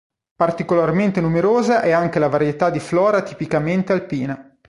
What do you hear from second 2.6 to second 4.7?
di flora tipicamente alpina.